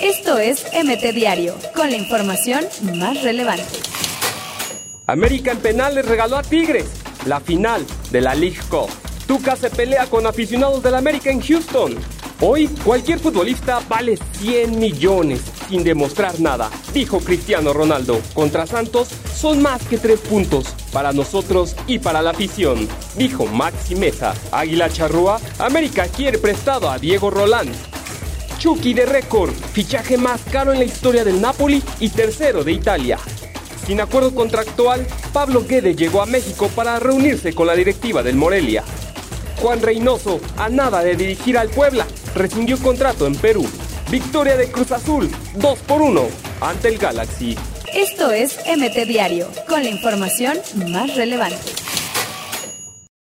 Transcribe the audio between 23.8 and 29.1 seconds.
Mesa. Águila Charrúa, América quiere prestado a Diego Roland. Chucky de